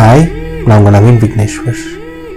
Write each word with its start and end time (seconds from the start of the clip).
Hi 0.00 0.30
நான் 0.66 0.82
உங்கள் 0.82 1.02
நவீன் 1.02 1.18
விக்னேஸ்வர். 1.22 1.80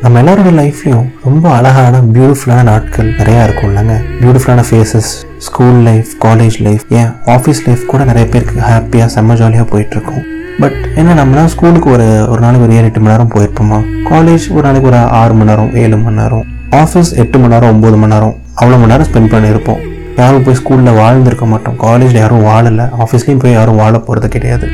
நம்ம 0.01 0.21
எல்லாரோட 0.21 0.49
லைஃப்லையும் 0.59 1.05
ரொம்ப 1.23 1.49
அழகான 1.49 1.97
பியூட்டிஃபுல்லான 2.13 2.63
நாட்கள் 2.63 3.13
நிறையா 3.15 3.43
இருக்கும் 3.43 3.69
இல்லைங்க? 3.69 3.95
பியூட்டிஃபுல்லான 4.21 4.63
faces 4.69 5.11
school 5.37 5.79
life 5.81 6.07
college 6.25 6.61
life 6.61 6.83
ஏன் 6.89 7.11
ஆஃபீஸ் 7.25 7.61
லைஃப் 7.65 7.85
கூட 7.87 8.03
நிறைய 8.03 8.29
பேருக்கு 8.29 8.61
ஹாப்பியாக 8.61 9.09
செம்ம 9.15 9.33
ஜாலியாக 9.33 9.77
போயிட்டுருக்கும். 9.77 10.23
பட் 10.59 10.71
என்ன 10.95 11.23
நம்மளாம் 11.23 11.45
ஸ்கூலுக்கு 11.45 11.91
ஒரு 11.91 12.27
ஒரு 12.29 12.39
நாளைக்கு 12.39 12.65
ஒரு 12.67 12.75
ஏழு 12.75 12.83
எட்டு 12.83 12.99
மணி 12.99 13.13
நேரம் 13.13 13.31
போயிருப்போமா? 13.35 13.79
காலேஜ் 14.09 14.51
ஒரு 14.51 14.61
நாளைக்கு 14.61 14.89
ஒரு 14.89 14.97
ஆறு 14.97 15.33
மணி 15.33 15.49
நேரம் 15.49 15.75
ஏழு 15.75 15.97
மணி 15.97 16.15
நேரம். 16.15 16.45
ஆஃபீஸ் 16.71 17.13
எட்டு 17.15 17.39
மணி 17.39 17.53
நேரம் 17.53 17.71
ஒம்பது 17.73 17.97
மணி 17.97 18.13
நேரம். 18.13 18.35
அவ்வளோ 18.61 18.77
மணி 18.83 18.85
நேரம் 18.85 19.07
ஸ்பெண்ட் 19.11 19.33
பண்ணியிருப்போம். 19.35 19.79
யாரும் 20.17 20.43
போய் 20.43 20.57
ஸ்கூலில் 20.63 20.97
வாழ்ந்துருக்க 21.01 21.47
மாட்டோம். 21.47 21.77
காலேஜில் 21.77 22.19
யாரும் 22.19 22.43
வாழலை. 22.43 22.85
ஆஃபீஸ்லேயும் 22.85 23.39
போய் 23.39 23.51
யாரும் 23.51 23.75
வாழ 23.75 23.97
போகிறது 23.97 24.27
கிடையாது. 24.27 24.69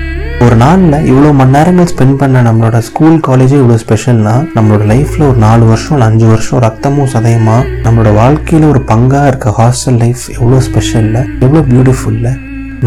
ஒரு 0.46 0.56
நாளில் 0.56 1.06
இவ்வளோ 1.10 1.30
மணி 1.38 1.52
நேரங்கள் 1.56 1.88
ஸ்பெண்ட் 1.92 2.18
பண்ண 2.20 2.42
நம்மளோட 2.42 2.78
ஸ்கூல் 2.88 3.16
காலேஜே 3.28 3.56
இவ்வளோ 3.62 3.78
ஸ்பெஷல்னா 3.82 4.34
நம்மளோட 4.56 4.84
லைஃப்பில் 4.92 5.26
ஒரு 5.30 5.38
நாலு 5.38 5.64
வருஷம் 5.66 5.96
இல்லை 5.96 6.08
அஞ்சு 6.08 6.26
வருஷம் 6.26 6.62
ரத்தமும் 6.66 7.10
சதயமா 7.14 7.58
நம்மளோட 7.86 8.12
வாழ்க்கையில் 8.14 8.68
ஒரு 8.70 8.82
பங்காக 8.92 9.28
இருக்க 9.28 9.54
ஹாஸ்டல் 9.58 9.98
லைஃப் 10.04 10.24
எவ்வளோ 10.36 10.60
ஸ்பெஷல்ல 10.68 11.18
எவ்வளோ 11.46 11.64
பியூட்டிஃபுல்ல 11.72 12.30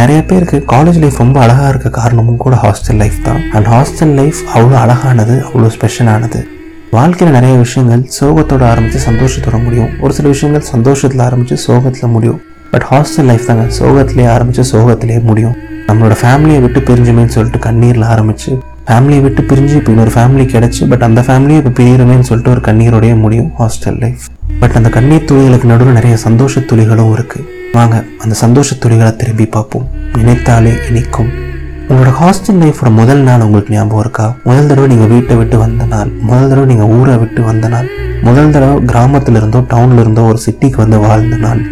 நிறைய 0.00 0.20
பேருக்கு 0.30 0.58
காலேஜ் 0.72 1.00
லைஃப் 1.02 1.18
ரொம்ப 1.18 1.40
அழகாக 1.40 1.68
இருக்க 1.68 1.90
காரணமும் 1.98 2.40
கூட 2.44 2.56
ஹாஸ்டல் 2.62 3.00
லைஃப் 3.02 3.18
தான். 3.24 3.42
அண்ட் 3.56 3.66
ஹாஸ்டல் 3.66 4.14
லைஃப் 4.20 4.40
அவ்வளோ 4.54 4.78
அழகானது 4.84 5.36
அவ்வளோ 5.48 5.70
ஸ்பெஷலானது 5.76 6.40
வாழ்க்கையில் 6.90 7.36
நிறைய 7.38 7.56
விஷயங்கள் 7.56 8.04
சோகத்தோட 8.20 8.64
ஆரம்பித்து 8.72 9.00
சந்தோஷத்தோட 9.10 9.58
முடியும். 9.64 9.90
ஒரு 10.00 10.12
சில 10.12 10.28
விஷயங்கள் 10.28 10.64
சந்தோஷத்தில் 10.74 11.24
ஆரம்பித்து 11.26 11.56
சோகத்தில் 11.66 12.14
முடியும். 12.16 12.40
பட் 12.70 12.86
ஹாஸ்டல் 12.90 13.28
லைஃப் 13.32 13.46
தாங்க 13.46 13.66
சோகத்திலே 13.80 14.26
ஆரம்பித்து 14.36 14.64
சோகத்திலே 14.72 15.18
முடியும். 15.22 15.56
நம்மளோட 15.92 16.16
ஃபேமிலியை 16.20 16.60
விட்டு 16.60 16.80
பிரிஞ்சுமேன்னு 16.80 17.34
சொல்லிட்டு 17.38 17.58
கண்ணீரில் 17.58 18.04
ஆரம்பித்து 18.12 18.52
ஃபேமிலியை 18.88 19.22
விட்டு 19.24 19.42
பிரிஞ்சு 19.42 19.74
இப்போ 19.78 19.90
இன்னொரு 19.92 20.12
ஃபேமிலி 20.14 20.44
கிடச்சி 20.52 20.88
பட் 20.88 21.02
அந்த 21.02 21.20
ஃபேமிலியை 21.26 21.58
இப்போ 21.60 21.72
பிரியிறமேன்னு 21.78 22.26
சொல்லிட்டு 22.28 22.50
ஒரு 22.50 22.62
கண்ணீரோடைய 22.68 23.14
முடியும் 23.16 23.50
ஹாஸ்டல் 23.58 23.98
லைஃப் 24.04 24.24
பட் 24.60 24.76
அந்த 24.78 24.88
கண்ணீர் 24.88 25.26
துளிகளுக்கு 25.30 25.64
நடுவில் 25.64 25.92
நிறைய 25.92 26.16
சந்தோஷ 26.16 26.60
துளிகளும் 26.70 27.12
இருக்குது 27.16 27.44
வாங்க 27.76 28.04
அந்த 28.22 28.34
சந்தோஷ 28.34 28.74
துளிகளை 28.74 29.16
திரும்பி 29.16 29.46
பார்ப்போம். 29.46 29.86
நினைத்தாலே 30.16 30.72
இனிக்கும். 30.88 31.30
உங்களோட 31.88 32.10
ஹாஸ்டல் 32.20 32.58
லைஃபோட 32.62 32.90
முதல் 32.90 33.22
நாள் 33.22 33.40
உங்களுக்கு 33.40 33.72
ஞாபகம் 33.74 34.00
இருக்கா? 34.00 34.26
முதல் 34.44 34.66
தடவை 34.66 34.88
நீங்கள் 34.88 35.06
வீட்டை 35.06 35.36
விட்டு 35.36 35.58
வந்த 35.58 35.84
நாள் 35.84 36.10
முதல் 36.28 36.48
தடவை 36.48 36.66
நீங்கள் 36.66 36.90
ஊரை 36.98 37.16
விட்டு 37.16 37.42
வந்த 37.42 37.68
நாள் 37.68 37.88
முதல் 38.22 38.50
தடவை 38.50 38.74
கிராமத்துல 38.90 39.40
இருந்தோ 39.40 39.62
டவுன்ல 39.74 40.00
இருந்தோ 40.00 40.22
ஒரு 40.22 40.38
சிட்டிக்கு 40.46 40.76
வந்து 40.76 40.98
வாழ்ந்த 40.98 41.36
நாள். 41.36 41.62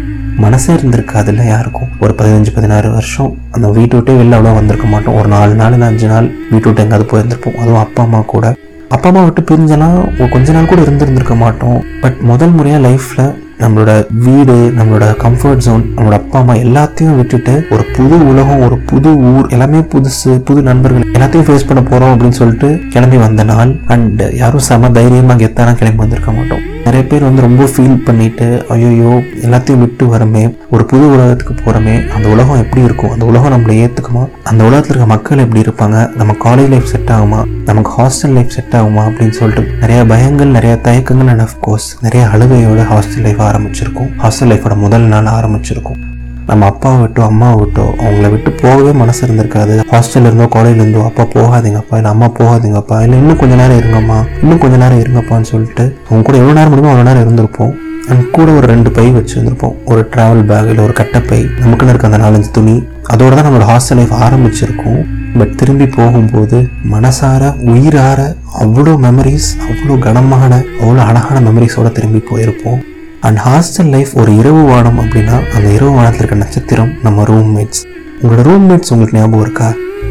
மனசே 0.43 0.71
இருந்திருக்காதுல்ல 0.77 1.45
யாருக்கும்? 1.53 1.89
ஒரு 2.03 2.13
பதினஞ்சு 2.19 2.51
பதினாறு 2.55 2.89
வருஷம் 2.95 3.31
அந்த 3.55 3.67
வீட்டு 3.77 3.95
விட்டே 3.97 4.13
வெளில 4.19 4.37
அவ்வளோ 4.37 4.53
வந்திருக்க 4.59 4.87
மாட்டோம். 4.93 5.17
ஒரு 5.19 5.29
நாலு 5.35 5.53
நாள் 5.61 5.75
இல்லை 5.75 5.87
அஞ்சு 5.91 6.07
நாள் 6.13 6.27
வீட்டு 6.51 6.67
விட்டு 6.67 6.83
எங்காவது 6.85 7.09
போயிருந்திருப்போம். 7.11 7.59
அதுவும் 7.61 7.83
அப்பா 7.85 8.01
அம்மா 8.07 8.21
கூட. 8.33 8.47
அப்பா 8.95 9.09
அம்மா 9.09 9.21
விட்டு 9.27 9.41
பிரிஞ்சனா 9.49 9.89
கொஞ்ச 10.33 10.51
நாள் 10.55 10.71
கூட 10.71 10.81
இருந்திருந்திருக்க 10.85 11.35
மாட்டோம். 11.43 11.79
பட் 12.03 12.17
முதல் 12.31 12.55
முறையாக 12.57 12.83
லைஃப்பில் 12.87 13.31
நம்மளோட 13.63 13.91
வீடு 14.25 14.55
நம்மளோட 14.77 15.07
கம்ஃபர்ட் 15.23 15.63
ஜோன் 15.65 15.83
நம்மளோட 15.95 16.17
அப்பா 16.21 16.37
அம்மா 16.41 16.53
எல்லாத்தையும் 16.65 17.17
விட்டுட்டு 17.19 17.53
ஒரு 17.73 17.83
புது 17.95 18.15
உலகம் 18.31 18.63
ஒரு 18.67 18.77
புது 18.91 19.09
ஊர் 19.31 19.51
எல்லாமே 19.55 19.81
புதுசு 19.93 20.31
புது 20.47 20.61
நண்பர்கள் 20.69 21.05
எல்லாத்தையும் 21.17 21.47
ஃபேஸ் 21.49 21.67
பண்ண 21.69 21.83
போகிறோம் 21.89 22.13
அப்படின்னு 22.13 22.39
சொல்லிட்டு 22.41 22.69
கிளம்பி 22.95 23.19
வந்த 23.25 23.43
நாள். 23.51 23.73
அண்ட் 23.95 24.23
யாரும் 24.41 24.67
செம 24.69 24.91
தைரியமாக 24.99 25.39
கெத்தானா 25.43 25.75
கிளம்பி 25.81 26.03
வந்திருக்க 26.05 26.31
மாட்டோம். 26.39 26.65
நிறைய 26.83 27.07
பேர் 27.07 27.21
வந்து 27.21 27.41
ரொம்ப 27.41 27.63
ஃபீல் 27.63 28.03
பண்ணிட்டு 28.05 28.65
ஐயோயோ 28.69 29.11
எல்லாத்தையும் 29.41 29.77
விட்டு 29.77 30.17
வரமே 30.17 30.57
ஒரு 30.71 30.85
புது 30.85 31.09
உலகத்துக்கு 31.11 31.53
போகிறோமே 31.53 32.09
அந்த 32.09 32.29
உலகம் 32.29 32.57
எப்படி 32.57 32.83
இருக்கும்? 32.83 33.11
அந்த 33.11 33.25
உலகம் 33.25 33.51
நம்மளை 33.51 33.89
ஏற்றுக்குமா 33.89 34.29
அந்த 34.43 34.63
உலகத்தில் 34.63 34.95
இருக்க 34.95 35.05
மக்கள் 35.05 35.37
எப்படி 35.37 35.61
இருப்பாங்க? 35.61 36.15
நம்ம 36.15 36.35
காலேஜ் 36.43 36.69
லைஃப் 36.69 36.85
செட் 36.85 37.09
ஆகுமா? 37.09 37.45
நமக்கு 37.65 37.91
ஹாஸ்டல் 37.91 38.33
லைஃப் 38.33 38.49
செட் 38.49 38.71
ஆகுமா? 38.71 39.03
அப்படின்னு 39.09 39.29
சொல்லிட்டு 39.29 39.87
நிறைய 39.87 40.03
பயங்கள் 40.03 40.45
நிறைய 40.45 40.79
தயக்கங்கள் 40.83 41.27
அண்ட் 41.27 41.41
அஃப்கோர்ஸ் 41.41 41.87
நிறைய 42.01 42.27
அழுகையோட 42.33 42.85
ஹாஸ்டல் 42.93 43.21
லைஃப் 43.21 43.41
ஆரம்பிச்சிருக்கும். 43.41 44.09
ஹாஸ்டல் 44.17 44.51
லைஃபோட 44.53 44.75
முதல் 44.75 45.01
நாள் 45.01 45.25
ஆரம்பிச்சிருக்கும். 45.25 46.10
நம்ம 46.51 46.65
அப்பாவை 46.71 46.97
விட்டோ 47.01 47.21
அம்மாவை 47.31 47.57
விட்டோ 47.59 47.83
அவங்கள 48.03 48.29
விட்டு 48.31 48.49
போகவே 48.61 48.91
மனசு 49.01 49.21
இருந்திருக்காது. 49.25 49.75
ஹாஸ்டல்ல 49.91 50.29
இருந்தோ 50.29 50.47
காலேஜ்ல 50.55 50.81
இருந்தோ 50.83 51.03
அப்பா 51.09 51.23
போகாதீங்கப்பா 51.35 51.97
இல்லை 51.99 52.09
அம்மா 52.15 52.27
போகாதீங்கப்பா 52.39 52.97
இல்லை 53.03 53.17
இன்னும் 53.21 53.39
கொஞ்ச 53.41 53.53
நேரம் 53.61 53.79
இருங்கம்மா 53.81 54.17
இன்னும் 54.41 54.61
கொஞ்ச 54.63 54.75
நேரம் 54.83 55.01
இருங்கப்பான்னு 55.03 55.49
சொல்லிட்டு 55.51 55.85
அவங்க 56.07 56.23
கூட 56.29 56.37
எவ்வளோ 56.41 56.57
நேரம் 56.59 56.73
முடியுமோ 56.73 56.91
அவ்வளோ 56.93 57.07
நேரம் 57.09 57.23
இருந்திருப்போம். 57.25 57.73
அண்ட் 58.09 58.23
கூட 58.35 58.47
ஒரு 58.57 58.65
ரெண்டு 58.73 58.89
பை 58.97 59.07
வச்சுருந்துருப்போம். 59.17 59.75
ஒரு 59.91 60.01
ட்ராவல் 60.13 60.43
பேக் 60.51 60.69
இல்லை 60.71 60.83
ஒரு 60.87 60.93
கட்டப்பை 60.99 61.39
நமக்குன்னு 61.61 61.93
இருக்க 61.93 62.11
அந்த 62.11 62.21
நாலஞ்சு 62.25 62.51
துணி. 62.57 62.75
அதோட 63.13 63.31
தான் 63.37 63.47
நம்மளோட 63.47 63.67
ஹாஸ்டல் 63.71 63.99
லைஃப் 64.01 64.15
ஆரம்பிச்சிருக்கும். 64.25 65.01
பட் 65.39 65.57
திரும்பி 65.59 65.87
போகும்போது 65.97 66.57
மனசார 66.93 67.53
உயிரார 67.73 68.21
அவ்வளோ 68.63 68.95
மெமரிஸ் 69.07 69.51
அவ்வளோ 69.71 69.97
கனமான 70.07 70.51
அவ்வளோ 70.81 71.01
அழகான 71.09 71.43
மெமரிஸோட 71.49 71.89
திரும்பி 71.97 72.21
போயிருப்போம். 72.31 72.81
அண்ட் 73.27 73.39
ஹாஸ்டல் 73.45 73.89
லைஃப் 73.95 74.11
ஒரு 74.21 74.31
இரவு 74.39 74.61
வானம் 74.69 74.99
அப்படின்னா 75.01 75.35
அந்த 75.55 75.67
இரவு 75.69 75.91
வானத்தில் 75.91 76.21
இருக்க 76.21 76.35
நட்சத்திரம் 76.35 76.91
நம்ம 77.03 77.23
ரூம்மேட்ஸ் 77.23 77.81
உங்களோட 78.21 78.41
ரூம்மேட்ஸ் 78.47 78.91
உங்களுக்கு 78.93 79.17
ஞாபகம் 79.17 79.41
இருக்கா? 79.41 79.67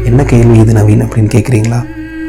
என்ன 0.09 0.23
கேள்வி 0.23 0.59
இது 0.59 0.73
நவீன் 0.73 1.03
அப்படின்னு 1.05 1.31
கேட்குறீங்களா 1.35 1.79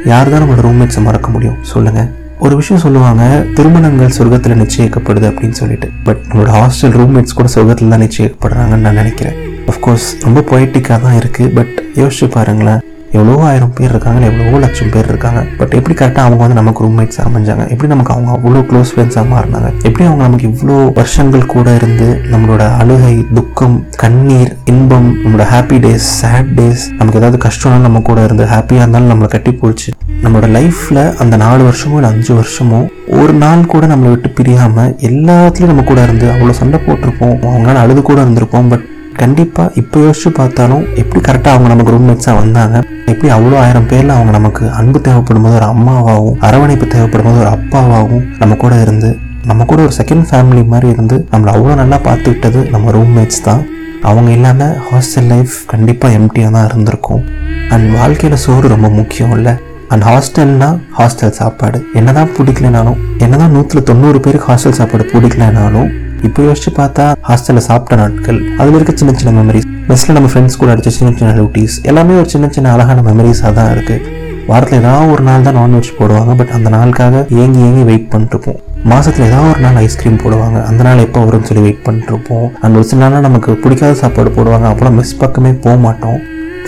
யார் 0.04 0.30
தான் 0.30 0.42
நம்மளோட 0.42 0.62
ரூம்மேட்ஸை 0.68 1.02
மறக்க 1.08 1.30
முடியும்? 1.30 1.58
சொல்லுங்கள் 1.62 2.08
ஒரு 2.38 2.56
விஷயம் 2.56 2.82
சொல்லுவாங்க 2.82 3.22
திருமணங்கள் 3.56 4.14
சொர்க்கத்தில் 4.18 4.60
நிச்சயிக்கப்படுது 4.62 5.26
அப்படின்னு 5.30 5.58
சொல்லிட்டு. 5.62 5.88
பட் 6.04 6.22
நம்மளோட 6.28 6.52
ஹாஸ்டல் 6.60 6.96
ரூம்மேட்ஸ் 7.00 7.36
கூட 7.40 7.48
சொர்க்கத்தில் 7.54 7.92
தான் 7.94 8.04
நிச்சயிக்கப்படுறாங்கன்னு 8.06 8.86
நான் 8.86 9.00
நினைக்கிறேன். 9.02 9.36
அஃப்கோர்ஸ் 9.72 10.08
ரொம்ப 10.26 10.40
பொயட்டிக்காக 10.52 10.98
தான் 11.06 11.18
இருக்குது 11.20 11.52
பட் 11.58 11.74
யோசிச்சு 12.00 12.28
பாருங்களேன். 12.36 12.80
எவ்வளோ 13.18 13.34
ஆயிரம் 13.48 13.72
பேர் 13.78 13.90
இருக்காங்க 13.90 14.20
எவ்வளோ 14.30 14.58
லட்சம் 14.64 14.90
பேர் 14.92 15.08
இருக்காங்க. 15.12 15.40
பட் 15.58 15.72
எப்படி 15.78 15.94
கரெக்டாக 16.00 16.26
அவங்க 16.26 16.40
வந்து 16.42 16.58
நமக்கு 16.60 16.84
ரூம்மேட்ஸ் 16.84 17.18
அமைஞ்சாங்க? 17.24 17.64
எப்படி 17.72 17.88
நமக்கு 17.94 18.12
அவங்க 18.14 18.30
அவ்வளோ 18.36 18.60
க்ளோஸ் 18.70 18.92
ஃப்ரெண்ட்ஸாக 18.92 19.26
மாறினாங்க? 19.32 19.68
எப்படி 19.88 20.04
அவங்க 20.08 20.22
நமக்கு 20.28 20.46
இவ்வளோ 20.52 20.76
வருஷங்கள் 20.92 21.44
கூட 21.54 21.74
இருந்து 21.74 22.08
நம்மளோட 22.32 22.62
அழுகை 22.82 23.14
துக்கம் 23.38 23.76
கண்ணீர் 24.02 24.52
இன்பம் 24.64 25.10
நம்மளோட 25.24 25.46
ஹாப்பி 25.54 25.78
டேஸ் 25.86 26.08
சேட் 26.20 26.50
டேஸ் 26.60 26.84
நமக்கு 26.98 27.20
ஏதாவது 27.20 27.40
கஷ்டம்னாலும் 27.46 27.86
நம்ம 27.88 28.02
கூட 28.10 28.24
இருந்து 28.24 28.46
ஹாப்பியாக 28.54 28.84
இருந்தாலும் 28.84 29.12
நம்மளை 29.12 29.28
கட்டி 29.28 29.52
போச்சு 29.52 29.90
நம்மளோட 30.22 30.48
லைஃப்பில் 30.58 31.02
அந்த 31.24 31.36
நாலு 31.36 31.62
வருஷமோ 31.68 31.98
இல்லை 32.00 32.10
அஞ்சு 32.10 32.32
வருஷமோ 32.40 32.80
ஒரு 33.20 33.32
நாள் 33.32 33.66
கூட 33.66 33.86
நம்மளை 33.86 34.10
விட்டு 34.10 34.28
பிரியாமல் 34.28 34.92
எல்லாத்துலேயும் 35.10 35.72
நம்ம 35.72 35.82
கூட 35.82 36.02
இருந்து 36.02 36.26
அவ்வளோ 36.30 36.50
சண்டை 36.50 36.80
போட்டிருப்போம். 36.86 37.36
அவங்களால 37.50 37.82
அழுது 37.84 38.02
கூட 38.02 38.18
இருந்திருப்போம். 38.24 38.68
பட் 38.68 38.86
கண்டிப்பாக 39.20 39.72
இப்போ 39.74 40.00
யோசிச்சு 40.00 40.30
பார்த்தாலும் 40.38 40.84
எப்படி 41.00 41.20
கரெக்டாக 41.28 41.54
அவங்க 41.54 41.68
நமக்கு 41.68 41.92
ரூம்மேட்ஸாக 41.94 42.34
வந்தாங்க? 42.40 42.76
எப்படி 43.06 43.28
அவ்வளோ 43.32 43.56
ஆயிரம் 43.64 43.86
பேரில் 43.86 44.14
அவங்க 44.16 44.32
நமக்கு 44.38 44.70
அன்பு 44.70 45.00
தேவைப்படும் 45.00 45.42
போது 45.42 45.54
ஒரு 45.54 45.64
அம்மாவாகவும் 45.64 46.38
அரவணைப்பு 46.48 46.86
தேவைப்படும் 46.86 47.28
போது 47.28 47.38
ஒரு 47.38 47.50
அப்பாவாகவும் 47.56 48.24
நம்ம 48.38 48.54
கூட 48.54 48.74
இருந்து 48.80 49.10
நம்ம 49.50 49.64
கூட 49.64 49.82
ஒரு 49.82 49.94
செகண்ட் 50.00 50.26
ஃபேமிலி 50.30 50.62
மாதிரி 50.66 50.88
இருந்து 50.88 51.26
நம்மளை 51.32 51.52
அவ்வளோ 51.54 51.74
நல்லா 51.74 51.98
பார்த்துக்கிட்டது 52.08 52.70
நம்ம 52.70 52.90
ரூம்மேட்ஸ் 52.90 53.42
தான். 53.42 53.62
அவங்க 54.02 54.30
இல்லாமல் 54.30 54.76
ஹாஸ்டல் 54.90 55.28
லைஃப் 55.32 55.54
கண்டிப்பாக 55.66 56.16
எம்டியாக 56.18 56.52
தான் 56.52 56.68
இருந்திருக்கும். 56.68 57.22
அண்ட் 57.70 57.88
வாழ்க்கையில் 57.96 58.36
சோறு 58.36 58.68
ரொம்ப 58.68 58.88
முக்கியம் 58.88 59.34
இல்லை? 59.36 59.54
அண்ட் 59.88 60.04
ஹாஸ்டல்னா 60.10 60.68
ஹாஸ்டல் 60.98 61.36
சாப்பாடு. 61.40 61.78
என்னதான் 61.92 62.30
பிடிக்கலனாலும் 62.38 63.00
என்னதான் 63.18 63.52
நூற்றில் 63.56 63.88
தொண்ணூறு 63.90 64.20
பேருக்கு 64.20 64.50
ஹாஸ்டல் 64.52 64.78
சாப்பாடு 64.80 65.04
பிடிக்கலனாலும் 65.12 65.90
இப்போ 66.26 66.40
யோசிச்சு 66.46 66.70
பார்த்தா 66.78 67.04
ஹாஸ்டலில் 67.28 67.64
சாப்பிட்ட 67.68 67.94
நாட்கள் 68.00 68.38
அதில் 68.60 68.76
இருக்க 68.78 68.92
சின்ன 69.00 69.12
சின்ன 69.20 69.30
மெமரிஸ் 69.38 69.68
மெஸ்ஸில் 69.88 70.16
நம்ம 70.16 70.28
ஃப்ரெண்ட்ஸ் 70.32 70.58
கூட 70.60 70.68
அடிச்ச 70.74 70.90
சின்ன 70.96 71.10
சின்ன 71.20 71.30
டியூட்டிஸ் 71.38 71.76
எல்லாமே 71.90 72.14
ஒரு 72.20 72.28
சின்ன 72.34 72.48
சின்ன 72.56 72.72
அழகான 72.74 73.02
மெமரிஸாக 73.08 73.50
தான் 73.58 73.70
இருக்குது 73.74 74.20
வாரத்தில் 74.50 74.78
ஏதாவது 74.80 75.12
ஒரு 75.14 75.22
நாள் 75.28 75.46
தான் 75.46 75.58
நான்வெஜ் 75.60 75.90
போடுவாங்க 75.98 76.32
பட் 76.40 76.52
அந்த 76.56 76.68
நாளுக்காக 76.74 77.16
ஏங்கி 77.42 77.60
ஏங்கி 77.66 77.82
வெயிட் 77.90 78.08
பண்ணிருப்போம். 78.12 78.58
மாசத்துல 78.92 79.26
ஏதாவது 79.30 79.50
ஒரு 79.52 79.62
நாள் 79.66 79.78
ஐஸ்கிரீம் 79.84 80.20
போடுவாங்க 80.22 80.58
அந்த 80.70 80.82
நாள் 80.86 81.02
எப்போ 81.06 81.20
வரும்னு 81.26 81.48
சொல்லி 81.50 81.64
வெயிட் 81.66 81.84
பண்ணிட்டுருப்போம் 81.86 82.46
அந்த 82.48 82.62
அண்ட் 82.64 82.78
ஒரு 82.80 82.86
சில 82.90 83.08
நாள் 83.14 83.26
நமக்கு 83.28 83.52
பிடிக்காத 83.64 83.96
சாப்பாடு 84.02 84.32
போடுவாங்க 84.36 84.68
அப்போலாம் 84.72 84.98
மெஸ் 85.00 85.14
பக்கமே 85.22 85.52
போக 85.66 85.76
மாட்டோம். 85.86 86.18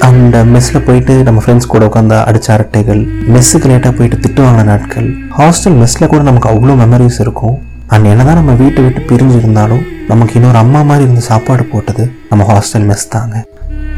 அந்த 0.09 0.37
மெஸ்ஸில் 0.55 0.85
போயிட்டு 0.89 1.15
நம்ம 1.29 1.43
ஃப்ரெண்ட்ஸ் 1.45 1.71
கூட 1.75 1.85
உட்காந்து 1.91 2.17
அடிச்ச 2.29 2.49
அரட்டைகள் 2.57 3.03
மெஸ்ஸுக்கு 3.35 3.69
லேட்டாக 3.73 3.93
போயிட்டு 3.99 4.19
திட்டு 4.25 4.43
வாங்கின 4.47 4.67
நாட்கள் 4.73 5.09
ஹாஸ்டல் 5.39 5.79
மெஸ்ஸில் 5.83 6.11
கூட 6.15 6.23
நமக்கு 6.31 6.51
அவ்வளோ 6.53 6.77
மெமரிஸ் 6.83 7.21
இருக்கும். 7.27 7.57
அண்ட் 7.87 8.05
என்னதான் 8.05 8.35
நம்ம 8.35 8.53
வீட்டை 8.53 8.85
விட்டு 8.85 9.01
பிரிஞ்சு 9.01 9.37
இருந்தாலும் 9.37 9.83
நமக்கு 10.09 10.35
இன்னொரு 10.35 10.59
அம்மா 10.59 10.83
மாதிரி 10.83 11.05
இருந்து 11.05 11.21
சாப்பாடு 11.21 11.65
போட்டது 11.65 12.13
நம்ம 12.29 12.45
ஹாஸ்டல் 12.53 12.87
மெஸ் 12.91 13.09
தாங்க. 13.09 13.45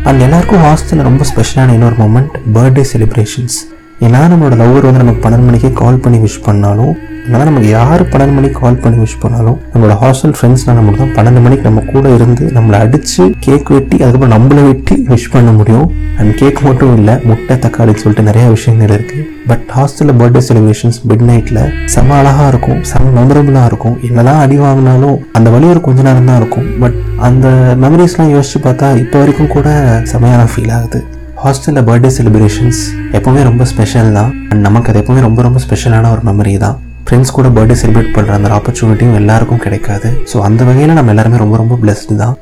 அண்ட் 0.05 0.21
எல்லாருக்கும் 0.21 0.63
ஹாஸ்டலில் 0.63 1.03
ரொம்ப 1.03 1.25
ஸ்பெஷலான 1.37 1.73
இன்னொரு 1.73 1.95
மூமெண்ட் 1.95 2.35
பர்த்டே 2.55 2.85
செலிப்ரேஷன்ஸ் 2.93 3.57
ஏன்னா 4.05 4.19
நம்மளோட 4.31 4.55
லவ்வர் 4.61 4.87
வந்து 4.87 5.03
நமக்கு 5.03 5.23
பன்னெண்டு 5.25 5.47
மணிக்கே 5.49 5.69
கால் 5.83 6.01
பண்ணி 6.05 6.19
விஷ் 6.25 6.43
பண்ணாலும் 6.47 6.95
அதனால் 7.27 7.49
நமக்கு 7.49 7.69
யார் 7.77 8.03
பன்னெண்டு 8.11 8.35
மணிக்கு 8.37 8.59
கால் 8.65 8.81
பண்ணி 8.83 8.99
விஷ் 9.05 9.15
பண்ணாலும் 9.23 9.57
நம்மளோட 9.71 9.95
ஹாஸ்டல் 10.03 10.35
ஃப்ரெண்ட்ஸ்னால் 10.37 10.77
நம்மளுக்கு 10.79 11.03
தான் 11.03 11.15
பன்னெண்டு 11.17 11.41
மணிக்கு 11.45 11.65
நம்ம 11.69 11.81
கூட 11.93 12.13
இருந்து 12.17 12.45
நம்மளை 12.57 12.79
அடித்து 12.85 13.25
கேக் 13.47 13.71
வெட்டி 13.75 13.97
அதுக்கப்புறம் 14.03 14.35
நம்மளை 14.35 14.63
வெட்டி 14.69 14.97
விஷ் 15.13 15.27
பண்ண 15.35 15.53
முடியும். 15.59 15.89
அண்ட் 16.19 16.35
கேக் 16.43 16.61
மட்டும் 16.69 16.93
இல்லை 16.99 17.15
முட்டை 17.31 17.57
தக்காளின்னு 17.65 18.03
சொல்லிட்டு 18.03 18.29
நிறையா 18.29 18.51
விஷயங்கள் 18.57 18.95
இருக்குது 18.97 19.25
பட் 19.51 19.65
ஹாஸ்டலில் 19.79 20.19
பர்த்டே 20.21 20.45
செலிப்ரேஷன்ஸ் 20.51 21.01
மிட் 21.09 21.27
நைட்டில் 21.31 21.63
செம 21.97 22.15
அழகாக 22.21 22.53
இருக்கும் 22.55 22.81
செம 22.93 23.11
மெமரபுளாக 23.19 23.71
இருக்கும். 23.73 23.99
என்னதான் 24.11 24.41
அடி 24.45 24.59
வாங்கினாலும் 24.67 25.19
அந்த 25.39 25.51
வழி 25.57 25.69
ஒரு 25.75 25.83
கொஞ்ச 25.89 26.01
நேரம் 26.09 26.31
தான் 26.33 26.41
இருக்கும். 26.45 26.69
பட் 26.85 26.99
அந்த 27.29 27.49
மெமரிஸ்லாம் 27.85 28.33
யோசிச்சு 28.37 28.61
பார்த்தா 28.69 28.97
இப்போ 29.05 29.19
வரைக்கும் 29.25 29.55
கூட 29.59 29.69
செமையான 30.15 30.49
ஃபீல் 30.55 30.75
ஆகுது. 30.79 31.01
ஹாஸ்டலில் 31.41 31.85
பர்த்டே 31.89 32.11
செலிப்ரேஷன்ஸ் 32.17 32.79
எப்போவுமே 33.17 33.41
ரொம்ப 33.49 33.63
ஸ்பெஷல் 33.73 34.09
தான். 34.19 34.31
அண்ட் 34.51 34.63
நமக்கு 34.67 34.91
அது 34.91 34.99
எப்போவுமே 35.01 35.23
ரொம்ப 35.27 35.41
ரொம்ப 35.47 35.59
ஸ்பெஷலான 35.65 36.11
ஒரு 36.15 36.23
மெமரி 36.29 36.55
தான். 36.65 36.77
ஃப்ரெண்ட்ஸ் 37.07 37.35
கூட 37.37 37.49
பர்த்டே 37.57 37.77
செலிப்ரேட் 37.83 38.15
பண்ணுற 38.17 38.33
அந்த 38.39 38.49
ஆப்பர்ச்சுனிட்டியும் 38.59 39.19
எல்லாருக்கும் 39.21 39.63
கிடைக்காது. 39.65 40.11
ஸோ 40.31 40.39
அந்த 40.49 40.65
வகையில் 40.69 40.99
நம்ம 40.99 41.13
எல்லாருமே 41.15 41.43
ரொம்ப 41.45 41.57
ரொம்ப 41.63 41.77
பிளெஸ்டு 41.83 42.17
தான். 42.23 42.35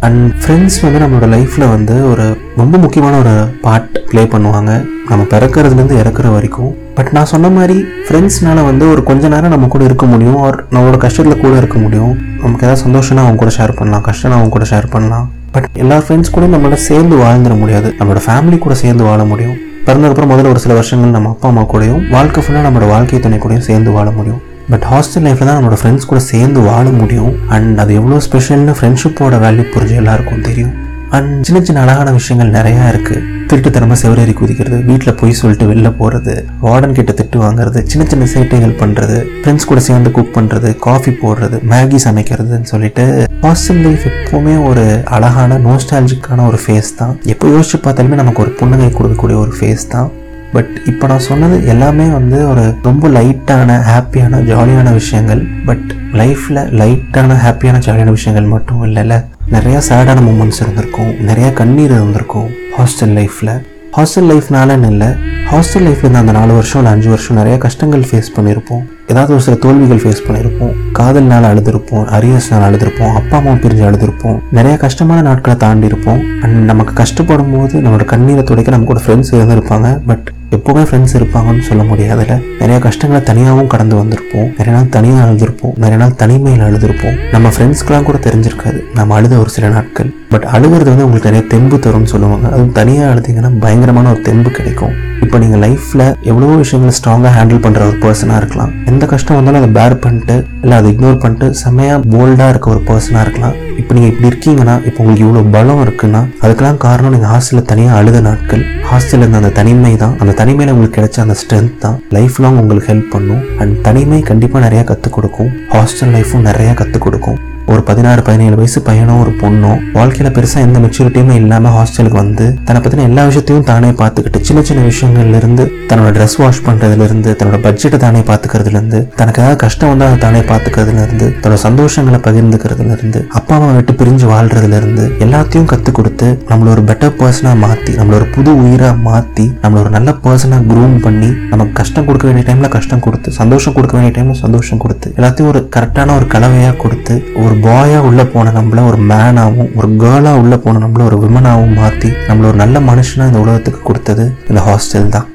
அண்ட் 0.00 0.32
ஃப்ரெண்ட்ஸ் 0.32 0.76
வந்து 0.82 0.98
நம்மளோட 0.98 1.28
லைஃப்பில் 1.30 1.68
வந்து 1.68 2.10
ஒரு 2.10 2.38
ரொம்ப 2.56 2.78
முக்கியமான 2.78 3.18
ஒரு 3.18 3.58
பார்ட் 3.62 3.98
ப்ளே 4.10 4.24
பண்ணுவாங்க. 4.24 4.88
நம்ம 5.08 5.24
பிறக்கிறதுலேருந்து 5.30 5.96
இறக்குற 6.02 6.32
வரைக்கும். 6.32 6.74
பட் 6.94 7.10
நான் 7.12 7.24
சொன்ன 7.24 7.48
மாதிரி 7.48 7.84
ஃப்ரெண்ட்ஸ்னால 8.08 8.64
வந்து 8.64 8.90
ஒரு 8.90 9.02
கொஞ்ச 9.02 9.28
நேரம் 9.28 9.50
நம்ம 9.50 9.66
கூட 9.66 9.84
இருக்க 9.84 10.06
முடியும். 10.06 10.36
ஆர் 10.36 10.64
நம்மளோட 10.70 10.98
கஷ்டத்தில் 11.04 11.40
கூட 11.40 11.56
இருக்க 11.56 11.78
முடியும். 11.78 12.18
நமக்கு 12.42 12.66
ஏதாவது 12.66 12.82
சந்தோஷம்னா 12.88 13.18
அவங்க 13.18 13.34
கூட 13.34 13.50
ஷேர் 13.58 13.76
பண்ணலாம். 13.76 14.04
கஷ்டம்னா 14.04 14.38
அவங்க 14.38 14.48
கூட 14.48 14.64
ஷேர் 14.64 14.90
பண்ணலாம். 14.90 15.30
பட் 15.50 15.68
எல்லா 15.72 15.96
ஃப்ரெண்ட்ஸ் 15.96 16.30
கூட 16.30 16.46
நம்மளோட 16.46 16.74
சேர்ந்து 16.74 17.16
வாழ்ந்துட 17.16 17.58
முடியாது. 17.58 17.94
நம்மளோட 17.98 18.20
ஃபேமிலி 18.26 18.58
கூட 18.58 18.74
சேர்ந்து 18.74 19.04
வாழ 19.04 19.24
முடியும். 19.24 19.56
பிறந்ததுக்கப்புறம் 19.86 20.32
முதல்ல 20.32 20.48
ஒரு 20.48 20.58
சில 20.58 20.74
வருஷங்கள் 20.74 21.10
நம்ம 21.10 21.28
அப்பா 21.28 21.48
அம்மா 21.48 21.62
கூடயும் 21.62 22.10
வாழ்க்கை 22.10 22.44
ஃபுல்லாக 22.44 22.66
நம்மளோட 22.66 22.88
வாழ்க்கை 22.88 23.20
துணை 23.20 23.38
கூடயும் 23.38 23.66
சேர்ந்து 23.70 23.90
வாழ 23.90 24.10
முடியும். 24.10 24.40
பட் 24.72 24.84
ஹாஸ்டல் 24.90 25.24
லைஃப்பில் 25.26 25.48
தான் 25.48 25.56
நம்மளோட 25.58 25.78
ஃப்ரெண்ட்ஸ் 25.82 26.10
கூட 26.10 26.20
சேர்ந்து 26.32 26.60
வாழ 26.70 26.84
முடியும். 27.00 27.32
அண்ட் 27.54 27.80
அது 27.84 27.94
எவ்வளோ 28.00 28.18
ஸ்பெஷல்னு 28.26 28.76
ஃப்ரெண்ட்ஷிப்போட 28.80 29.36
வேல்யூ 29.46 29.66
புரிஞ்சு 29.74 29.96
எல்லாருக்கும் 30.02 30.46
தெரியும். 30.50 30.74
அண்ட் 31.16 31.30
சின்ன 31.46 31.58
சின்ன 31.66 31.82
அழகான 31.84 32.08
விஷயங்கள் 32.16 32.56
நிறையா 32.56 32.82
இருக்குது 32.92 33.20
திருட்டுத்தனமாக 33.50 33.98
செவரேறி 34.02 34.32
குதிக்கிறது 34.40 34.78
வீட்டில் 34.88 35.16
போய் 35.20 35.38
சொல்லிட்டு 35.38 35.68
வெளில 35.70 35.90
போகிறது 36.00 36.34
வார்டன் 36.64 36.96
கிட்ட 36.98 37.12
திட்டு 37.20 37.38
வாங்குறது 37.44 37.80
சின்ன 37.92 38.06
சின்ன 38.10 38.24
சேட்டைகள் 38.32 38.74
பண்ணுறது 38.82 39.16
ஃப்ரெண்ட்ஸ் 39.38 39.68
கூட 39.70 39.80
சேர்ந்து 39.88 40.10
குக் 40.18 40.36
பண்ணுறது 40.36 40.70
காஃபி 40.86 41.12
போடுறது 41.22 41.58
மேகி 41.72 42.00
சமைக்கிறதுன்னு 42.06 42.70
சொல்லிட்டு 42.72 43.06
ஹாஸ்டல் 43.46 43.82
லைஃப் 43.86 44.06
எப்போவுமே 44.12 44.56
ஒரு 44.70 44.84
அழகான 45.16 45.60
நோஸ்டாலஜிக்கான 45.68 46.46
ஒரு 46.50 46.60
ஃபேஸ் 46.64 46.90
தான். 47.00 47.14
எப்போ 47.34 47.46
யோசிச்சு 47.56 47.80
பார்த்தாலுமே 47.86 48.18
நமக்கு 48.22 48.42
ஒரு 48.44 48.52
புன்னகை 48.60 48.90
கொடுக்கக்கூடிய 48.98 49.38
ஒரு 49.44 49.54
ஃபேஸ் 49.60 49.92
தான். 49.96 50.10
பட் 50.52 50.70
இப்போ 50.86 51.06
நான் 51.06 51.26
சொன்னது 51.28 51.56
எல்லாமே 51.66 52.06
வந்து 52.08 52.48
ஒரு 52.48 52.74
ரொம்ப 52.82 53.08
லைட்டான 53.08 53.70
ஹாப்பியான 53.90 54.40
ஜாலியான 54.50 54.92
விஷயங்கள். 54.92 55.42
பட் 55.66 55.86
லைஃப்பில் 56.12 56.60
லைட்டான 56.80 57.36
ஹாப்பியான 57.44 57.80
ஜாலியான 57.86 58.10
விஷயங்கள் 58.18 58.52
மட்டும் 58.54 58.84
இல்லைல்ல. 58.84 59.16
நிறையா 59.52 59.80
சேடான 59.88 60.22
மூமெண்ட்ஸ் 60.28 60.60
இருந்திருக்கும். 60.60 61.12
நிறையா 61.28 61.52
கண்ணீர் 61.52 61.90
இருந்திருக்கும் 61.90 62.48
ஹாஸ்டல் 62.78 63.14
லைஃப்பில் 63.18 63.52
ஹாஸ்டல் 63.96 64.28
லைஃப்னாலன்னு 64.30 64.90
இல்லை 64.90 65.06
ஹாஸ்டல் 65.50 65.84
லைஃப்பில் 65.86 66.16
அந்த 66.20 66.32
நாலு 66.32 66.52
வருஷம் 66.52 66.78
இல்லை 66.80 66.90
அஞ்சு 66.94 67.08
வருஷம் 67.08 67.36
நிறைய 67.36 67.58
கஷ்டங்கள் 67.58 68.02
ஃபேஸ் 68.08 68.28
பண்ணியிருப்போம் 68.36 68.82
ஏதாவது 69.06 69.32
ஒரு 69.32 69.42
சில 69.42 69.56
தோல்விகள் 69.56 70.00
ஃபேஸ் 70.02 70.20
பண்ணியிருப்போம் 70.26 70.72
காதல்னால 70.98 71.48
அழுதுருப்போம் 71.50 72.04
அரியர்ஸ்னால் 72.16 72.64
அழுதுருப்போம் 72.66 73.14
அப்பா 73.14 73.36
அம்மா 73.36 73.50
பிரிஞ்சு 73.50 73.84
அழுதுருப்போம். 73.88 74.38
நிறைய 74.50 74.76
கஷ்டமான 74.76 75.20
நாட்களை 75.20 75.58
தாண்டி 75.58 75.86
இருப்போம் 75.86 76.20
அண்ட் 76.42 76.58
நமக்கு 76.70 76.92
கஷ்டப்படும் 77.02 77.52
போது 77.54 77.80
நம்மளோட 77.80 78.04
கண்ணீரை 78.04 78.42
துடைக்க 78.42 78.70
நம்ம 78.70 78.86
கூட 78.86 79.00
ஃப்ரெண்ட்ஸ் 79.06 79.32
இருந்திருப்பாங்க. 79.38 80.00
பட் 80.06 80.32
எப்போவுமே 80.50 80.84
ஃப்ரெண்ட்ஸ் 80.90 81.16
இருப்பாங்கன்னு 81.18 81.64
சொல்ல 81.70 81.82
முடியாதுல 81.82 82.42
நிறைய 82.60 82.78
கஷ்டங்களை 82.78 83.24
தனியாகவும் 83.24 83.66
கடந்து 83.66 83.96
வந்திருப்போம். 83.96 84.48
நிறைய 84.58 84.76
நாள் 84.76 84.88
தனியாக 84.88 85.30
அழுதுருப்போம். 85.30 85.74
நிறைய 85.76 85.96
நாள் 85.96 86.14
தனிமையில் 86.14 86.66
அழுதுருப்போம். 86.68 87.18
நம்ம 87.32 87.48
ஃப்ரெண்ட்ஸ்க்கெலாம் 87.48 88.02
கூட 88.02 88.18
தெரிஞ்சிருக்காது. 88.18 88.80
நம்ம 88.94 89.14
அழுத 89.14 89.36
ஒரு 89.36 89.48
சில 89.48 89.68
நாட்கள். 89.68 90.14
பட் 90.28 90.44
அழுகிறது 90.44 90.90
வந்து 90.90 91.04
உங்களுக்கு 91.04 91.30
நிறைய 91.30 91.46
தெம்பு 91.54 91.76
தரும்னு 91.76 92.12
சொல்லுவாங்க. 92.14 92.48
அதுவும் 92.48 92.72
தனியாக 92.72 93.14
அழுதிங்கன்னா 93.14 93.60
பயங்கரமான 93.60 94.10
ஒரு 94.10 94.20
தெம்பு 94.20 94.50
கிடைக்கும். 94.50 95.06
இப்போ 95.24 95.36
நீங்கள் 95.42 95.62
லைஃப்பில் 95.64 96.04
எவ்வளவோ 96.30 96.54
விஷயங்களை 96.62 96.92
ஸ்ட்ராங்காக 96.98 97.32
ஹேண்டில் 97.36 97.62
பண்ணுற 97.64 97.80
ஒரு 97.90 97.96
பர்சனாக 98.04 98.40
இருக்கலாம். 98.40 98.70
எந்த 98.90 99.04
கஷ்டம் 99.12 99.36
வந்தாலும் 99.38 99.60
அதை 99.60 99.70
பேர் 99.78 99.94
பண்ணிட்டு 100.04 100.36
இல்லை 100.62 100.76
அதை 100.80 100.88
இக்னோர் 100.92 101.18
பண்ணிட்டு 101.22 101.46
செம்மையாக 101.62 101.98
போல்டாக 102.12 102.52
இருக்க 102.52 102.68
ஒரு 102.74 102.82
பர்சனாக 102.90 103.24
இருக்கலாம். 103.26 103.56
இப்போ 103.80 103.92
நீங்கள் 103.96 104.10
இப்படி 104.12 104.28
இருக்கீங்கன்னா 104.30 104.76
இப்போ 104.88 104.98
உங்களுக்கு 105.02 105.26
இவ்வளோ 105.26 105.42
பலம் 105.56 105.82
இருக்குன்னா 105.86 106.22
அதுக்கெல்லாம் 106.42 106.80
காரணம் 106.86 107.14
நீங்கள் 107.16 107.32
ஹாஸ்டலில் 107.34 107.68
தனியாக 107.72 107.98
அழுத 108.00 108.20
நாட்கள். 108.28 108.64
ஹாஸ்டலில் 108.90 109.24
இருந்த 109.24 109.42
அந்த 109.42 109.52
தனிமை 109.60 109.94
தான். 110.04 110.16
அந்த 110.22 110.34
தனிமையில் 110.40 110.74
உங்களுக்கு 110.76 110.98
கிடைச்ச 110.98 111.20
அந்த 111.26 111.36
ஸ்ட்ரென்த் 111.42 111.76
தான். 111.84 111.98
லைஃப் 112.18 112.38
லாங் 112.44 112.58
உங்களுக்கு 112.62 112.90
ஹெல்ப் 112.92 113.12
பண்ணும். 113.16 113.44
அண்ட் 113.62 113.76
தனிமை 113.88 114.22
கண்டிப்பாக 114.32 114.64
நிறையா 114.68 114.84
கற்றுக் 114.92 115.16
கொடுக்கும். 115.18 115.52
ஹாஸ்டல் 115.76 116.14
லைஃப்பும் 116.18 116.48
நிறையா 116.50 116.74
கற்றுக் 116.82 117.06
கொடுக்கும். 117.06 117.38
ஒரு 117.68 117.82
பதினாறு 117.82 118.20
பதினேழு 118.22 118.56
வயசு 118.56 118.78
பையனோ 118.80 119.14
ஒரு 119.20 119.32
பொண்ணும் 119.40 119.80
வாழ்க்கையில் 119.92 120.32
பெருசாக 120.32 120.66
எந்த 120.66 120.78
மெச்சூரிட்டியுமே 120.78 121.34
இல்லாமல் 121.34 121.74
ஹாஸ்டலுக்கு 121.74 122.18
வந்து 122.20 122.44
தன்னை 122.64 122.78
பற்றின 122.80 123.04
எல்லா 123.04 123.22
விஷயத்தையும் 123.24 123.66
தானே 123.66 123.90
பார்த்துக்கிட்டு 123.98 124.38
சின்ன 124.40 124.60
சின்ன 124.62 124.82
விஷயங்கள்லேருந்து 124.84 125.64
தன்னோட 125.90 126.10
ட்ரெஸ் 126.16 126.36
வாஷ் 126.36 126.60
பண்ணுறதுலேருந்து 126.66 127.30
தன்னோட 127.34 127.58
பட்ஜெட்டை 127.62 127.98
தானே 127.98 128.20
பார்த்துக்கிறதுலேருந்து 128.22 129.00
தனக்கு 129.16 129.42
ஏதாவது 129.42 129.58
கஷ்டம் 129.64 129.90
வந்தால் 129.90 130.08
அதை 130.08 130.20
தானே 130.20 130.40
பார்த்துக்கிறதுலேருந்து 130.48 131.28
தன்னோட 131.36 131.58
சந்தோஷங்களை 131.64 132.20
பகிர்ந்துக்கிறதுல 132.20 132.96
இருந்து 132.96 133.22
அப்பா 133.32 133.54
அம்மா 133.56 133.68
விட்டு 133.72 133.94
பிரிஞ்சு 133.94 134.28
வாழ்றதுலேருந்து 134.32 135.04
எல்லாத்தையும் 135.20 135.68
கற்றுக் 135.68 135.98
கொடுத்து 135.98 136.30
நம்மள 136.48 136.70
ஒரு 136.70 136.84
பெட்டர் 136.84 137.14
பர்சனாக 137.18 137.58
மாற்றி 137.58 137.94
நம்மள 137.96 138.16
ஒரு 138.16 138.28
புது 138.30 138.50
உயிராக 138.62 138.96
மாற்றி 139.04 139.46
நம்மள 139.62 139.80
ஒரு 139.80 139.90
நல்ல 139.90 140.16
பர்சனாக 140.22 140.68
க்ரூம் 140.68 140.96
பண்ணி 141.00 141.30
நமக்கு 141.48 141.74
கஷ்டம் 141.74 142.06
கொடுக்க 142.06 142.26
வேண்டிய 142.28 142.46
டைமில் 142.48 142.74
கஷ்டம் 142.74 143.00
கொடுத்து 143.00 143.36
சந்தோஷம் 143.38 143.74
கொடுக்க 143.74 143.94
வேண்டிய 143.96 144.14
டைமில் 144.16 144.42
சந்தோஷம் 144.42 144.78
கொடுத்து 144.78 145.08
எல்லாத்தையும் 145.16 145.52
ஒரு 145.52 145.62
கரெக்டான 145.74 146.16
ஒரு 146.16 146.28
கலவையாக 146.28 146.76
கொடுத்து 146.78 147.14
ஒரு 147.38 147.54
பாயாக 147.64 148.06
உள்ளே 148.08 148.24
போன 148.32 148.52
நம்மள 148.56 148.80
ஒரு 148.90 148.98
மேனாகவும் 149.10 149.70
ஒரு 149.78 149.88
கேர்ளாக 150.02 150.40
உள்ளே 150.42 150.56
போன 150.64 150.80
நம்மள 150.84 151.02
ஒரு 151.08 151.16
விமனாகவும் 151.24 151.76
மாற்றி 151.80 152.10
நம்மள 152.28 152.46
ஒரு 152.50 152.58
நல்ல 152.62 152.78
மனுஷனாக 152.90 153.30
இந்த 153.30 153.40
உலகத்துக்கு 153.44 153.80
கொடுத்தது 153.88 154.24
இந்த 154.50 154.60
ஹாஸ்டல் 154.68 155.12
தான். 155.16 155.28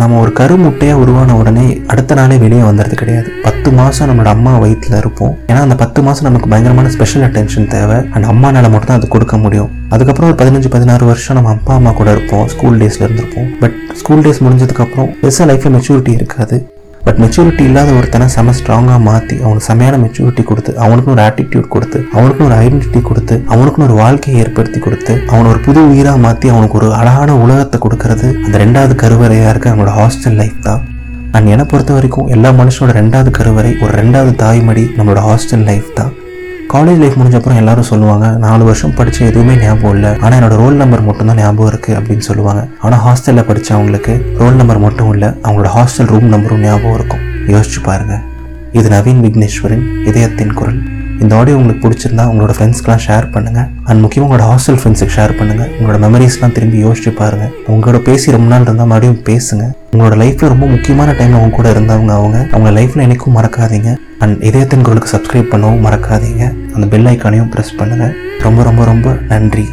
நம்ம 0.00 0.18
ஒரு 0.22 0.32
கரு 0.38 0.54
முட்டையாக 0.62 1.02
உருவான 1.02 1.34
உடனே 1.40 1.64
அடுத்த 1.92 2.16
நாளே 2.18 2.36
வெளியே 2.42 2.62
வந்துடுறது 2.68 2.96
கிடையாது. 3.02 3.28
பத்து 3.46 3.68
மாதம் 3.78 4.08
நம்மளோட 4.08 4.30
அம்மா 4.36 4.52
வயிற்றில் 4.64 4.98
இருப்போம். 5.00 5.32
ஏன்னா 5.50 5.60
அந்த 5.66 5.76
பத்து 5.82 6.02
மாதம் 6.06 6.26
நமக்கு 6.28 6.50
பயங்கரமான 6.52 6.90
ஸ்பெஷல் 6.96 7.24
அட்டென்ஷன் 7.28 7.68
தேவை. 7.74 7.98
அண்ட் 8.14 8.28
அம்மானால 8.32 8.70
மட்டும் 8.74 8.90
தான் 8.92 9.00
அது 9.00 9.08
கொடுக்க 9.14 9.36
முடியும். 9.44 9.70
அதுக்கப்புறம் 9.94 10.30
ஒரு 10.30 10.38
பதினஞ்சு 10.42 10.70
பதினாறு 10.76 11.06
வருஷம் 11.12 11.38
நம்ம 11.38 11.54
அப்பா 11.58 11.74
அம்மா 11.80 11.92
கூட 12.00 12.10
இருப்போம். 12.16 12.46
ஸ்கூல் 12.54 12.80
டேஸில் 12.82 13.06
இருந்திருப்போம். 13.06 13.48
பட் 13.62 13.76
ஸ்கூல் 14.02 14.24
டேஸ் 14.26 14.44
முடிஞ்சதுக்கப்புறம் 14.46 15.10
பெருசாக 15.22 15.48
லைஃப்பில் 15.50 15.74
மெச்சூரிட்டி 15.76 16.14
இருக்காது. 16.20 16.58
பட் 17.08 17.20
மெச்சூரிட்டி 17.22 17.62
இல்லாத 17.68 17.90
ஒருத்தனை 17.98 18.24
செம 18.34 18.52
ஸ்ட்ராங்காக 18.56 18.98
மாற்றி 19.06 19.36
அவனுக்கு 19.44 19.66
செமையான 19.68 19.98
மெச்சூரிட்டி 20.02 20.42
கொடுத்து 20.48 20.72
அவனுக்கு 20.84 21.10
ஒரு 21.14 21.22
ஆட்டிடியூட் 21.26 21.68
கொடுத்து 21.74 21.98
அவனுக்கு 22.16 22.42
ஒரு 22.48 22.54
ஐடென்டிட்டி 22.64 23.00
கொடுத்து 23.10 23.34
அவனுக்குன்னு 23.52 23.86
ஒரு 23.86 23.96
வாழ்க்கையை 24.02 24.40
ஏற்படுத்தி 24.42 24.80
கொடுத்து 24.86 25.12
அவனை 25.30 25.46
ஒரு 25.52 25.60
புது 25.66 25.80
உயிராக 25.92 26.18
மாற்றி 26.26 26.48
அவனுக்கு 26.54 26.78
ஒரு 26.80 26.88
அழகான 27.00 27.36
உலகத்தை 27.44 27.78
கொடுக்கறது 27.84 28.28
அந்த 28.44 28.58
ரெண்டாவது 28.64 28.94
கருவறையாக 29.02 29.52
இருக்க 29.54 29.72
அவனோட 29.72 29.92
ஹாஸ்டல் 30.00 30.38
லைஃப் 30.42 30.60
தான். 30.68 30.82
அண்ட் 31.36 31.52
என்னை 31.54 31.66
பொறுத்த 31.72 31.92
வரைக்கும் 31.92 32.28
எல்லா 32.36 32.52
மனுஷனோட 32.60 32.92
ரெண்டாவது 33.00 33.30
கருவறை 33.38 33.72
ஒரு 33.84 33.92
ரெண்டாவது 34.00 34.34
தாய்மடி 34.44 34.84
நம்மளோட 34.98 35.22
ஹாஸ்டல் 35.28 35.64
லைஃப் 35.70 35.90
தான். 35.94 36.12
காலேஜ் 36.72 36.98
லைஃப் 37.02 37.16
முடிஞ்ச 37.18 37.36
அப்புறம் 37.38 37.58
எல்லாரும் 37.60 37.86
சொல்லுவாங்க 37.90 38.26
நாலு 38.42 38.64
வருஷம் 38.64 38.94
படிச்சு 38.94 39.20
எதுவுமே 39.26 39.54
ஞாபகம் 39.62 39.94
இல்லை. 39.96 40.10
ஆனால் 40.22 40.36
என்னோட 40.38 40.56
ரோல் 40.62 40.76
நம்பர் 40.80 41.04
மட்டும் 41.06 41.26
தான் 41.30 41.40
ஞாபகம் 41.42 41.70
இருக்கு 41.72 41.92
அப்படின்னு 41.98 42.24
சொல்லுவாங்க. 42.28 42.62
ஆனால் 42.80 43.00
ஹாஸ்டலில் 43.04 43.46
படித்தவங்களுக்கு 43.50 44.14
ரோல் 44.40 44.58
நம்பர் 44.60 44.78
மட்டும் 44.78 45.12
இல்லை 45.12 45.28
அவங்களோட 45.28 45.70
ஹாஸ்டல் 45.76 46.10
ரூம் 46.12 46.28
நம்பரும் 46.34 46.62
ஞாபகம் 46.66 46.96
இருக்கும். 46.98 47.24
யோசிச்சு 47.54 47.82
பாருங்க. 47.82 48.16
இது 48.72 48.88
நவீன் 48.96 49.24
விக்னேஸ்வரின் 49.26 49.86
இதயத்தின் 50.04 50.54
குரல். 50.60 50.80
இந்த 51.22 51.32
ஆடியோ 51.36 51.56
உங்களுக்கு 51.60 51.82
பிடிச்சிருந்தா 51.84 52.24
உங்களோட 52.32 52.52
ஃப்ரெண்ட்ஸ்க்கெலாம் 52.56 53.02
ஷேர் 53.06 53.26
பண்ணுங்க. 53.34 53.60
அண்ட் 53.88 54.00
முக்கியமாக 54.04 54.28
உங்களோட 54.28 54.44
ஹாஸ்டல் 54.50 54.78
ஃப்ரெண்ட்ஸுக்கு 54.80 55.14
ஷேர் 55.16 55.32
பண்ணுங்கள் 55.38 55.70
உங்களோட 55.78 55.98
மெமரிஸ்லாம் 56.04 56.54
திரும்பி 56.56 56.78
யோசிச்சு 56.84 57.10
பாருங்கள் 57.20 57.52
உங்களோட 57.74 57.98
பேசி 58.08 58.34
ரொம்ப 58.36 58.48
நாள் 58.52 58.66
இருந்தால் 58.68 58.90
மறுபடியும் 58.92 59.22
பேசுங்க. 59.30 59.64
உங்களோட 59.94 60.16
லைஃப்பில் 60.22 60.52
ரொம்ப 60.54 60.66
முக்கியமான 60.74 61.12
டைமில் 61.18 61.38
அவங்க 61.40 61.56
கூட 61.56 61.68
இருந்தவங்க 61.74 62.14
அவங்க. 62.20 62.38
அவங்க 62.52 62.70
லைஃப்பில் 62.80 63.04
என்னைக்கும் 63.06 63.36
மறக்காதீங்க. 63.38 63.92
அண்ட் 64.18 64.42
இதயத்தின் 64.48 64.86
குரலுக்கு 64.88 65.12
சப்ஸ்கிரைப் 65.16 65.52
பண்ணவும் 65.54 65.84
மறக்காதீங்க. 65.88 66.44
அந்த 66.74 66.86
பெல் 66.94 67.10
ஐக்கானையும் 67.14 67.50
ப்ரெஸ் 67.54 67.76
பண்ணுங்கள் 67.80 68.14
ரொம்ப 68.46 68.62
ரொம்ப 68.62 68.84
ரொம்ப 68.84 69.08
நன்றி. 69.28 69.66